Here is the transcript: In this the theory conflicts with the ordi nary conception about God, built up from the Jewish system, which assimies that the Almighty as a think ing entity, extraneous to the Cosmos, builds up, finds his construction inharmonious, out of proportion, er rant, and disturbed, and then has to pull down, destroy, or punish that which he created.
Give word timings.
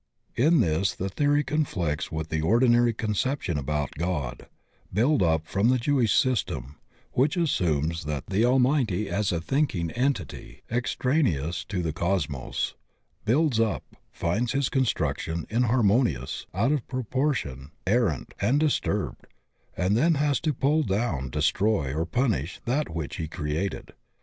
In 0.35 0.61
this 0.61 0.95
the 0.95 1.09
theory 1.09 1.43
conflicts 1.43 2.11
with 2.11 2.29
the 2.29 2.41
ordi 2.41 2.67
nary 2.69 2.91
conception 2.91 3.55
about 3.59 3.91
God, 3.99 4.47
built 4.91 5.21
up 5.21 5.45
from 5.45 5.69
the 5.69 5.77
Jewish 5.77 6.11
system, 6.15 6.77
which 7.11 7.35
assimies 7.37 8.05
that 8.05 8.25
the 8.25 8.43
Almighty 8.43 9.07
as 9.07 9.31
a 9.31 9.39
think 9.39 9.75
ing 9.75 9.91
entity, 9.91 10.63
extraneous 10.71 11.63
to 11.65 11.83
the 11.83 11.93
Cosmos, 11.93 12.73
builds 13.25 13.59
up, 13.59 13.95
finds 14.11 14.53
his 14.53 14.69
construction 14.69 15.45
inharmonious, 15.51 16.47
out 16.51 16.71
of 16.71 16.87
proportion, 16.87 17.69
er 17.87 18.05
rant, 18.05 18.33
and 18.41 18.59
disturbed, 18.59 19.27
and 19.77 19.95
then 19.95 20.15
has 20.15 20.39
to 20.39 20.51
pull 20.51 20.81
down, 20.81 21.29
destroy, 21.29 21.93
or 21.93 22.07
punish 22.07 22.59
that 22.65 22.89
which 22.89 23.17
he 23.17 23.27
created. 23.27 23.93